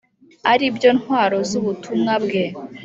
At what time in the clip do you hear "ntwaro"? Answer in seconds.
0.99-1.37